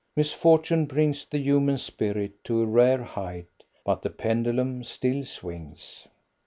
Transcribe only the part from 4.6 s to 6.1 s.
still swings.